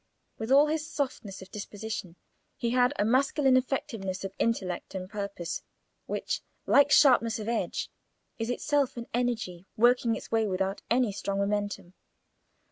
With 0.39 0.51
all 0.51 0.65
his 0.65 0.89
softness 0.91 1.43
of 1.43 1.51
disposition, 1.51 2.15
he 2.57 2.71
had 2.71 2.91
a 2.97 3.05
masculine 3.05 3.55
effectiveness 3.55 4.23
of 4.23 4.33
intellect 4.39 4.95
and 4.95 5.07
purpose 5.07 5.61
which, 6.07 6.41
like 6.65 6.89
sharpness 6.89 7.37
of 7.37 7.47
edge, 7.47 7.91
is 8.39 8.49
itself 8.49 8.97
an 8.97 9.05
energy, 9.13 9.67
working 9.77 10.15
its 10.15 10.31
way 10.31 10.47
without 10.47 10.81
any 10.89 11.11
strong 11.11 11.37
momentum. 11.37 11.93